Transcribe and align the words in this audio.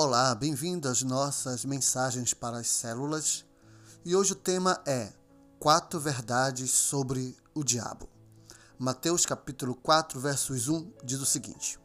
Olá, 0.00 0.32
bem-vindo 0.32 0.88
às 0.88 1.02
nossas 1.02 1.64
mensagens 1.64 2.32
para 2.32 2.58
as 2.58 2.68
células. 2.68 3.44
E 4.04 4.14
hoje 4.14 4.30
o 4.30 4.36
tema 4.36 4.80
é 4.86 5.12
Quatro 5.58 5.98
verdades 5.98 6.70
sobre 6.70 7.36
o 7.52 7.64
diabo. 7.64 8.08
Mateus 8.78 9.26
capítulo 9.26 9.74
4, 9.74 10.20
versos 10.20 10.68
1 10.68 10.92
diz 11.02 11.18
o 11.18 11.26
seguinte: 11.26 11.80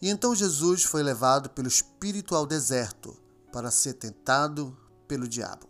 E 0.00 0.08
então 0.08 0.34
Jesus 0.34 0.84
foi 0.84 1.02
levado 1.02 1.50
pelo 1.50 1.68
Espírito 1.68 2.34
ao 2.34 2.46
deserto 2.46 3.14
para 3.52 3.70
ser 3.70 3.92
tentado 3.92 4.74
pelo 5.06 5.28
diabo. 5.28 5.68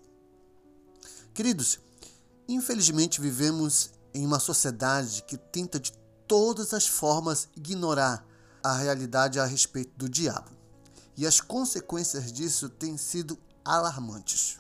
Queridos, 1.35 1.81
infelizmente 2.47 3.21
vivemos 3.21 3.91
em 4.15 4.25
uma 4.25 4.39
sociedade 4.39 5.25
que 5.25 5.37
tenta 5.37 5.81
de 5.81 5.93
todas 6.29 6.73
as 6.73 6.87
formas 6.87 7.49
ignorar 7.57 8.25
a 8.63 8.77
realidade 8.77 9.41
a 9.41 9.45
respeito 9.45 9.91
do 9.97 10.09
diabo 10.09 10.63
e 11.17 11.27
as 11.27 11.41
consequências 11.41 12.33
disso 12.33 12.69
têm 12.69 12.97
sido 12.97 13.39
alarmantes. 13.65 14.59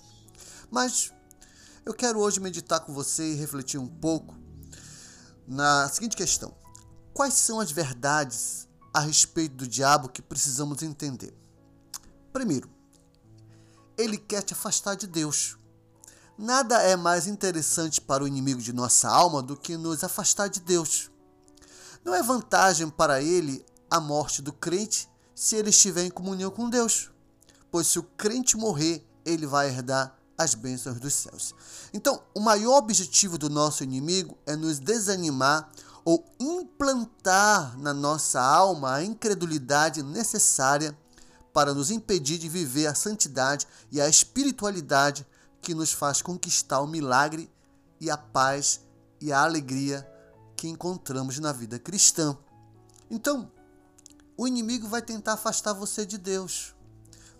Mas 0.70 1.12
eu 1.84 1.92
quero 1.92 2.18
hoje 2.18 2.40
meditar 2.40 2.80
com 2.80 2.92
você 2.92 3.32
e 3.32 3.36
refletir 3.36 3.78
um 3.78 3.86
pouco 3.86 4.34
na 5.46 5.88
seguinte 5.88 6.16
questão: 6.16 6.54
quais 7.12 7.34
são 7.34 7.60
as 7.60 7.70
verdades 7.70 8.68
a 8.92 9.00
respeito 9.00 9.56
do 9.56 9.68
diabo 9.68 10.08
que 10.08 10.22
precisamos 10.22 10.82
entender? 10.82 11.34
Primeiro, 12.32 12.70
ele 13.96 14.18
quer 14.18 14.42
te 14.42 14.54
afastar 14.54 14.94
de 14.94 15.06
Deus. 15.06 15.56
Nada 16.36 16.82
é 16.82 16.96
mais 16.96 17.28
interessante 17.28 18.00
para 18.00 18.24
o 18.24 18.26
inimigo 18.26 18.60
de 18.60 18.72
nossa 18.72 19.08
alma 19.08 19.40
do 19.40 19.56
que 19.56 19.76
nos 19.76 20.02
afastar 20.02 20.48
de 20.48 20.58
Deus. 20.60 21.10
Não 22.04 22.12
é 22.12 22.22
vantagem 22.22 22.90
para 22.90 23.22
ele 23.22 23.64
a 23.88 24.00
morte 24.00 24.42
do 24.42 24.52
crente 24.52 25.08
se 25.34 25.56
ele 25.56 25.70
estiver 25.70 26.04
em 26.04 26.10
comunhão 26.10 26.50
com 26.50 26.70
Deus. 26.70 27.10
Pois 27.70 27.86
se 27.86 27.98
o 27.98 28.02
crente 28.02 28.56
morrer, 28.56 29.06
ele 29.24 29.46
vai 29.46 29.68
herdar 29.68 30.16
as 30.36 30.54
bênçãos 30.54 30.98
dos 31.00 31.14
céus. 31.14 31.54
Então, 31.92 32.22
o 32.34 32.40
maior 32.40 32.78
objetivo 32.78 33.38
do 33.38 33.48
nosso 33.48 33.82
inimigo 33.82 34.36
é 34.46 34.56
nos 34.56 34.78
desanimar 34.78 35.70
ou 36.04 36.24
implantar 36.38 37.78
na 37.78 37.94
nossa 37.94 38.40
alma 38.40 38.94
a 38.94 39.04
incredulidade 39.04 40.02
necessária 40.02 40.96
para 41.52 41.72
nos 41.72 41.90
impedir 41.90 42.36
de 42.36 42.48
viver 42.48 42.86
a 42.86 42.94
santidade 42.94 43.66
e 43.90 44.00
a 44.00 44.08
espiritualidade 44.08 45.26
que 45.62 45.74
nos 45.74 45.92
faz 45.92 46.20
conquistar 46.20 46.80
o 46.80 46.86
milagre 46.86 47.50
e 48.00 48.10
a 48.10 48.18
paz 48.18 48.80
e 49.20 49.32
a 49.32 49.42
alegria 49.42 50.06
que 50.56 50.68
encontramos 50.68 51.38
na 51.38 51.52
vida 51.52 51.78
cristã. 51.78 52.36
Então, 53.10 53.50
o 54.36 54.46
inimigo 54.46 54.88
vai 54.88 55.02
tentar 55.02 55.34
afastar 55.34 55.72
você 55.72 56.04
de 56.04 56.18
Deus. 56.18 56.74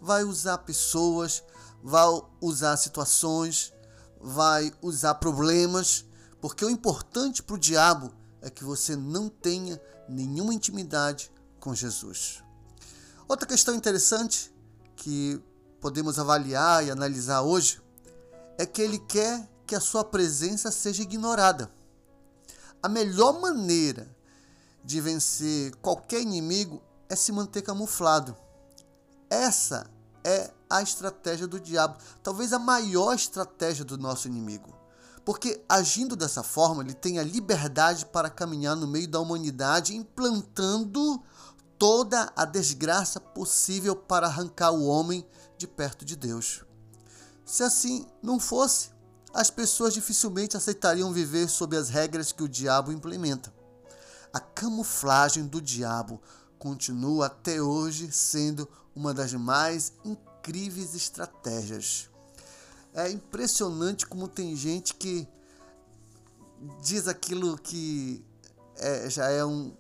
Vai 0.00 0.24
usar 0.24 0.58
pessoas, 0.58 1.42
vai 1.82 2.06
usar 2.40 2.76
situações, 2.76 3.72
vai 4.20 4.72
usar 4.80 5.14
problemas, 5.14 6.04
porque 6.40 6.64
o 6.64 6.70
importante 6.70 7.42
para 7.42 7.54
o 7.54 7.58
diabo 7.58 8.12
é 8.40 8.50
que 8.50 8.64
você 8.64 8.94
não 8.94 9.28
tenha 9.28 9.80
nenhuma 10.08 10.54
intimidade 10.54 11.30
com 11.58 11.74
Jesus. 11.74 12.42
Outra 13.26 13.46
questão 13.46 13.74
interessante 13.74 14.54
que 14.96 15.40
podemos 15.80 16.18
avaliar 16.18 16.84
e 16.84 16.90
analisar 16.90 17.42
hoje 17.42 17.80
é 18.58 18.66
que 18.66 18.82
ele 18.82 18.98
quer 18.98 19.48
que 19.66 19.74
a 19.74 19.80
sua 19.80 20.04
presença 20.04 20.70
seja 20.70 21.02
ignorada. 21.02 21.70
A 22.82 22.88
melhor 22.88 23.40
maneira 23.40 24.14
de 24.84 25.00
vencer 25.00 25.74
qualquer 25.76 26.20
inimigo 26.20 26.82
é 27.08 27.16
se 27.16 27.32
manter 27.32 27.62
camuflado. 27.62 28.36
Essa 29.30 29.86
é 30.22 30.50
a 30.68 30.82
estratégia 30.82 31.46
do 31.46 31.58
diabo, 31.58 31.98
talvez 32.22 32.52
a 32.52 32.58
maior 32.58 33.14
estratégia 33.14 33.84
do 33.84 33.96
nosso 33.96 34.28
inimigo. 34.28 34.74
Porque 35.24 35.64
agindo 35.68 36.14
dessa 36.14 36.42
forma, 36.42 36.82
ele 36.82 36.92
tem 36.92 37.18
a 37.18 37.22
liberdade 37.22 38.04
para 38.06 38.28
caminhar 38.28 38.76
no 38.76 38.86
meio 38.86 39.08
da 39.08 39.20
humanidade, 39.20 39.96
implantando 39.96 41.22
toda 41.78 42.30
a 42.36 42.44
desgraça 42.44 43.18
possível 43.18 43.96
para 43.96 44.26
arrancar 44.26 44.70
o 44.70 44.84
homem 44.84 45.26
de 45.56 45.66
perto 45.66 46.04
de 46.04 46.14
Deus. 46.14 46.62
Se 47.44 47.62
assim 47.62 48.06
não 48.22 48.38
fosse, 48.38 48.90
as 49.32 49.50
pessoas 49.50 49.94
dificilmente 49.94 50.56
aceitariam 50.56 51.12
viver 51.12 51.48
sob 51.48 51.76
as 51.76 51.88
regras 51.88 52.30
que 52.30 52.42
o 52.42 52.48
diabo 52.48 52.92
implementa. 52.92 53.52
A 54.34 54.40
camuflagem 54.40 55.46
do 55.46 55.62
diabo 55.62 56.20
continua 56.58 57.26
até 57.26 57.62
hoje 57.62 58.10
sendo 58.10 58.68
uma 58.92 59.14
das 59.14 59.32
mais 59.32 59.92
incríveis 60.04 60.92
estratégias. 60.92 62.10
É 62.92 63.08
impressionante 63.08 64.04
como 64.04 64.26
tem 64.26 64.56
gente 64.56 64.92
que 64.94 65.28
diz 66.82 67.06
aquilo 67.06 67.56
que 67.56 68.24
é, 68.76 69.08
já 69.08 69.28
é 69.28 69.44
um, 69.44 69.72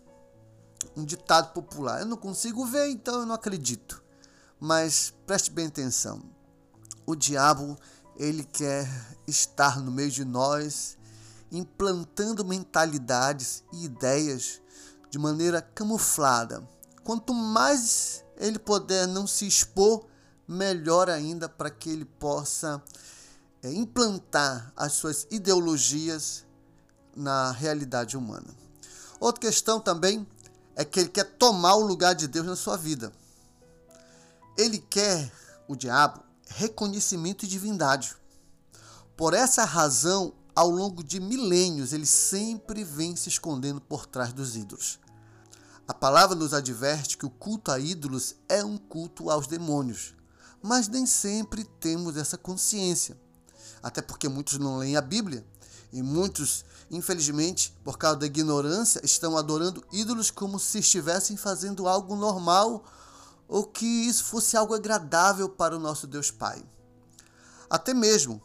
um 0.96 1.04
ditado 1.04 1.52
popular. 1.52 2.02
Eu 2.02 2.06
não 2.06 2.16
consigo 2.16 2.64
ver, 2.64 2.90
então 2.90 3.18
eu 3.18 3.26
não 3.26 3.34
acredito. 3.34 4.00
Mas 4.60 5.12
preste 5.26 5.50
bem 5.50 5.66
atenção. 5.66 6.22
O 7.04 7.16
diabo, 7.16 7.76
ele 8.16 8.44
quer 8.44 8.88
estar 9.26 9.80
no 9.80 9.90
meio 9.90 10.12
de 10.12 10.24
nós 10.24 10.96
implantando 11.50 12.44
mentalidades 12.44 13.62
e 13.72 13.84
ideias 13.84 14.60
de 15.10 15.18
maneira 15.18 15.62
camuflada. 15.62 16.66
Quanto 17.02 17.32
mais 17.32 18.24
ele 18.36 18.58
puder 18.58 19.06
não 19.06 19.26
se 19.26 19.46
expor, 19.46 20.06
melhor 20.46 21.08
ainda 21.08 21.48
para 21.48 21.70
que 21.70 21.90
ele 21.90 22.04
possa 22.04 22.82
é, 23.62 23.72
implantar 23.72 24.72
as 24.76 24.92
suas 24.92 25.26
ideologias 25.30 26.44
na 27.16 27.52
realidade 27.52 28.16
humana. 28.16 28.48
Outra 29.20 29.40
questão 29.40 29.80
também 29.80 30.26
é 30.76 30.84
que 30.84 31.00
ele 31.00 31.08
quer 31.08 31.24
tomar 31.24 31.74
o 31.76 31.86
lugar 31.86 32.14
de 32.14 32.26
Deus 32.26 32.44
na 32.44 32.56
sua 32.56 32.76
vida. 32.76 33.12
Ele 34.58 34.78
quer, 34.78 35.32
o 35.68 35.76
diabo, 35.76 36.22
reconhecimento 36.48 37.44
e 37.44 37.48
divindade. 37.48 38.16
Por 39.16 39.34
essa 39.34 39.64
razão, 39.64 40.34
ao 40.54 40.70
longo 40.70 41.02
de 41.02 41.18
milênios, 41.18 41.92
ele 41.92 42.06
sempre 42.06 42.84
vem 42.84 43.16
se 43.16 43.28
escondendo 43.28 43.80
por 43.80 44.06
trás 44.06 44.32
dos 44.32 44.56
ídolos. 44.56 45.00
A 45.86 45.92
palavra 45.92 46.36
nos 46.36 46.54
adverte 46.54 47.18
que 47.18 47.26
o 47.26 47.30
culto 47.30 47.70
a 47.70 47.78
ídolos 47.78 48.36
é 48.48 48.64
um 48.64 48.78
culto 48.78 49.30
aos 49.30 49.46
demônios, 49.46 50.14
mas 50.62 50.88
nem 50.88 51.04
sempre 51.06 51.64
temos 51.64 52.16
essa 52.16 52.38
consciência. 52.38 53.18
Até 53.82 54.00
porque 54.00 54.28
muitos 54.28 54.58
não 54.58 54.78
leem 54.78 54.96
a 54.96 55.00
Bíblia 55.02 55.44
e 55.92 56.02
muitos, 56.02 56.64
infelizmente, 56.90 57.76
por 57.84 57.98
causa 57.98 58.20
da 58.20 58.26
ignorância, 58.26 59.00
estão 59.04 59.36
adorando 59.36 59.84
ídolos 59.92 60.30
como 60.30 60.58
se 60.58 60.78
estivessem 60.78 61.36
fazendo 61.36 61.86
algo 61.86 62.16
normal 62.16 62.84
ou 63.46 63.64
que 63.64 63.84
isso 63.84 64.24
fosse 64.24 64.56
algo 64.56 64.74
agradável 64.74 65.48
para 65.48 65.76
o 65.76 65.80
nosso 65.80 66.06
Deus 66.06 66.30
Pai. 66.30 66.64
Até 67.68 67.92
mesmo 67.92 68.40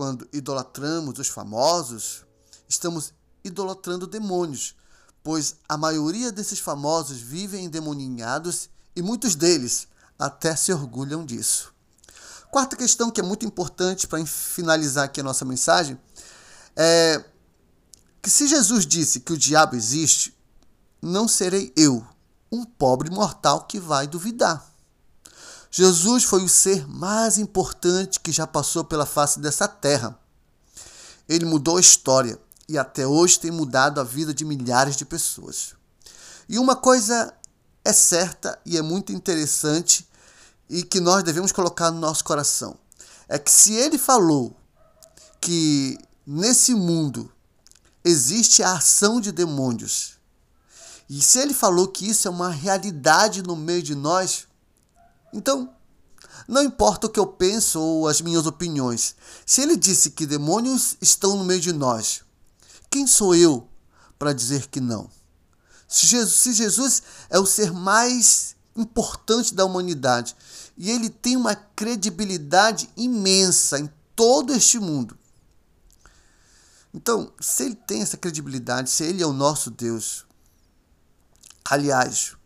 quando 0.00 0.26
idolatramos 0.32 1.18
os 1.18 1.28
famosos, 1.28 2.24
estamos 2.66 3.12
idolatrando 3.44 4.06
demônios, 4.06 4.74
pois 5.22 5.56
a 5.68 5.76
maioria 5.76 6.32
desses 6.32 6.58
famosos 6.58 7.18
vivem 7.18 7.66
endemoninhados 7.66 8.70
e 8.96 9.02
muitos 9.02 9.34
deles 9.34 9.86
até 10.18 10.56
se 10.56 10.72
orgulham 10.72 11.22
disso. 11.22 11.74
Quarta 12.50 12.76
questão 12.76 13.10
que 13.10 13.20
é 13.20 13.22
muito 13.22 13.44
importante 13.44 14.06
para 14.06 14.24
finalizar 14.24 15.04
aqui 15.04 15.20
a 15.20 15.22
nossa 15.22 15.44
mensagem 15.44 16.00
é 16.74 17.22
que 18.22 18.30
se 18.30 18.46
Jesus 18.46 18.86
disse 18.86 19.20
que 19.20 19.34
o 19.34 19.36
diabo 19.36 19.76
existe, 19.76 20.34
não 21.02 21.28
serei 21.28 21.74
eu, 21.76 22.02
um 22.50 22.64
pobre 22.64 23.10
mortal 23.10 23.64
que 23.64 23.78
vai 23.78 24.06
duvidar. 24.06 24.66
Jesus 25.70 26.24
foi 26.24 26.42
o 26.42 26.48
ser 26.48 26.86
mais 26.88 27.38
importante 27.38 28.18
que 28.18 28.32
já 28.32 28.46
passou 28.46 28.84
pela 28.84 29.06
face 29.06 29.38
dessa 29.38 29.68
terra. 29.68 30.18
Ele 31.28 31.44
mudou 31.44 31.76
a 31.76 31.80
história 31.80 32.40
e 32.68 32.76
até 32.76 33.06
hoje 33.06 33.38
tem 33.38 33.52
mudado 33.52 34.00
a 34.00 34.04
vida 34.04 34.34
de 34.34 34.44
milhares 34.44 34.96
de 34.96 35.04
pessoas. 35.04 35.74
E 36.48 36.58
uma 36.58 36.74
coisa 36.74 37.32
é 37.84 37.92
certa 37.92 38.58
e 38.66 38.76
é 38.76 38.82
muito 38.82 39.12
interessante 39.12 40.08
e 40.68 40.82
que 40.82 40.98
nós 40.98 41.22
devemos 41.22 41.52
colocar 41.52 41.92
no 41.92 42.00
nosso 42.00 42.24
coração: 42.24 42.76
é 43.28 43.38
que 43.38 43.50
se 43.50 43.72
ele 43.72 43.96
falou 43.96 44.56
que 45.40 45.96
nesse 46.26 46.74
mundo 46.74 47.30
existe 48.04 48.62
a 48.62 48.72
ação 48.72 49.20
de 49.20 49.30
demônios, 49.30 50.18
e 51.08 51.20
se 51.20 51.38
ele 51.38 51.54
falou 51.54 51.88
que 51.88 52.08
isso 52.08 52.26
é 52.26 52.30
uma 52.30 52.50
realidade 52.50 53.42
no 53.42 53.56
meio 53.56 53.82
de 53.82 53.94
nós, 53.94 54.46
então, 55.32 55.72
não 56.46 56.62
importa 56.62 57.06
o 57.06 57.10
que 57.10 57.20
eu 57.20 57.26
penso 57.26 57.80
ou 57.80 58.08
as 58.08 58.20
minhas 58.20 58.46
opiniões, 58.46 59.14
se 59.46 59.60
ele 59.62 59.76
disse 59.76 60.10
que 60.10 60.26
demônios 60.26 60.96
estão 61.00 61.36
no 61.36 61.44
meio 61.44 61.60
de 61.60 61.72
nós, 61.72 62.22
quem 62.90 63.06
sou 63.06 63.34
eu 63.34 63.68
para 64.18 64.32
dizer 64.32 64.66
que 64.66 64.80
não? 64.80 65.10
Se 65.88 66.06
Jesus, 66.06 66.34
se 66.34 66.52
Jesus 66.52 67.02
é 67.28 67.38
o 67.38 67.46
ser 67.46 67.72
mais 67.72 68.56
importante 68.76 69.54
da 69.54 69.64
humanidade 69.64 70.36
e 70.76 70.90
ele 70.90 71.10
tem 71.10 71.36
uma 71.36 71.54
credibilidade 71.54 72.88
imensa 72.96 73.78
em 73.78 73.90
todo 74.14 74.52
este 74.52 74.78
mundo. 74.78 75.18
Então, 76.92 77.32
se 77.40 77.64
ele 77.64 77.74
tem 77.74 78.02
essa 78.02 78.16
credibilidade, 78.16 78.90
se 78.90 79.04
ele 79.04 79.22
é 79.22 79.26
o 79.26 79.32
nosso 79.32 79.70
Deus, 79.70 80.26
aliás, 81.64 82.36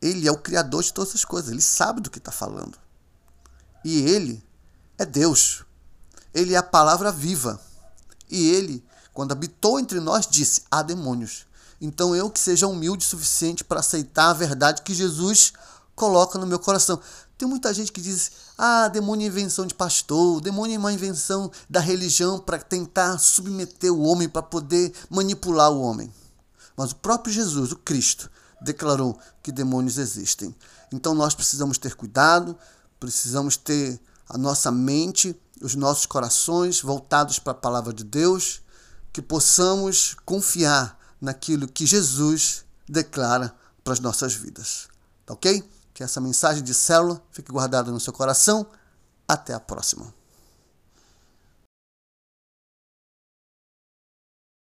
ele 0.00 0.26
é 0.28 0.32
o 0.32 0.38
criador 0.38 0.82
de 0.82 0.92
todas 0.92 1.14
as 1.14 1.24
coisas, 1.24 1.50
ele 1.50 1.60
sabe 1.60 2.00
do 2.00 2.10
que 2.10 2.18
está 2.18 2.30
falando. 2.30 2.78
E 3.84 4.00
ele 4.02 4.42
é 4.96 5.04
Deus. 5.04 5.64
Ele 6.34 6.54
é 6.54 6.56
a 6.56 6.62
palavra 6.62 7.10
viva. 7.10 7.60
E 8.30 8.50
ele, 8.50 8.84
quando 9.12 9.32
habitou 9.32 9.80
entre 9.80 10.00
nós, 10.00 10.26
disse: 10.26 10.62
há 10.70 10.82
demônios. 10.82 11.46
Então 11.80 12.14
eu 12.14 12.28
que 12.28 12.40
seja 12.40 12.66
humilde 12.66 13.04
o 13.04 13.08
suficiente 13.08 13.64
para 13.64 13.80
aceitar 13.80 14.30
a 14.30 14.34
verdade 14.34 14.82
que 14.82 14.94
Jesus 14.94 15.52
coloca 15.94 16.38
no 16.38 16.46
meu 16.46 16.58
coração. 16.58 17.00
Tem 17.36 17.48
muita 17.48 17.72
gente 17.72 17.92
que 17.92 18.00
diz: 18.00 18.32
ah, 18.56 18.88
demônio 18.88 19.24
é 19.24 19.28
invenção 19.28 19.64
de 19.66 19.74
pastor, 19.74 20.40
demônio 20.40 20.74
é 20.74 20.78
uma 20.78 20.92
invenção 20.92 21.50
da 21.70 21.80
religião 21.80 22.38
para 22.38 22.58
tentar 22.58 23.18
submeter 23.18 23.92
o 23.92 24.02
homem, 24.02 24.28
para 24.28 24.42
poder 24.42 24.92
manipular 25.08 25.70
o 25.70 25.80
homem. 25.80 26.12
Mas 26.76 26.90
o 26.90 26.96
próprio 26.96 27.32
Jesus, 27.32 27.72
o 27.72 27.76
Cristo, 27.76 28.30
declarou 28.60 29.18
que 29.42 29.52
demônios 29.52 29.98
existem. 29.98 30.54
Então 30.92 31.14
nós 31.14 31.34
precisamos 31.34 31.78
ter 31.78 31.94
cuidado, 31.94 32.56
precisamos 32.98 33.56
ter 33.56 34.00
a 34.28 34.36
nossa 34.36 34.70
mente, 34.70 35.38
os 35.62 35.74
nossos 35.74 36.06
corações 36.06 36.80
voltados 36.80 37.38
para 37.38 37.52
a 37.52 37.56
palavra 37.56 37.92
de 37.92 38.04
Deus, 38.04 38.60
que 39.12 39.22
possamos 39.22 40.16
confiar 40.24 40.98
naquilo 41.20 41.66
que 41.66 41.86
Jesus 41.86 42.64
declara 42.88 43.54
para 43.82 43.92
as 43.92 44.00
nossas 44.00 44.34
vidas. 44.34 44.88
Tá 45.24 45.34
ok? 45.34 45.68
Que 45.92 46.02
essa 46.02 46.20
mensagem 46.20 46.62
de 46.62 46.74
célula 46.74 47.20
fique 47.32 47.50
guardada 47.50 47.90
no 47.90 48.00
seu 48.00 48.12
coração. 48.12 48.66
Até 49.26 49.52
a 49.52 49.60
próxima. 49.60 50.17